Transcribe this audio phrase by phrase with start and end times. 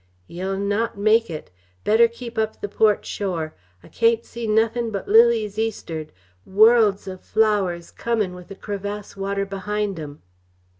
[0.25, 1.51] "Yeh'll not make it.
[1.83, 3.53] Better keep up the port shore.
[3.83, 6.11] I cain't see nothin' but lilies east'ard
[6.43, 10.23] worlds o'flowers comin' with the crevasse water behind 'em."